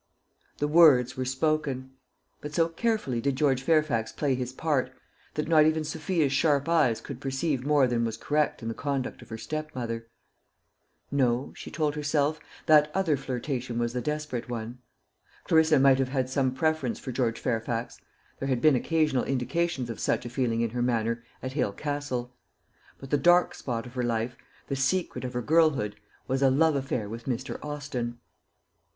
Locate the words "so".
2.55-2.69